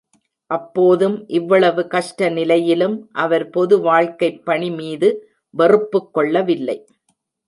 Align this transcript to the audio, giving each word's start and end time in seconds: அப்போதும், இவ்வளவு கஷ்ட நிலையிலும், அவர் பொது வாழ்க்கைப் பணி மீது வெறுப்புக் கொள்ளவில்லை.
அப்போதும், 0.45 1.27
இவ்வளவு 1.27 1.87
கஷ்ட 1.87 2.29
நிலையிலும், 2.29 3.09
அவர் 3.11 3.49
பொது 3.49 3.79
வாழ்க்கைப் 3.79 4.45
பணி 4.45 4.71
மீது 4.71 5.29
வெறுப்புக் 5.49 6.13
கொள்ளவில்லை. 6.13 6.85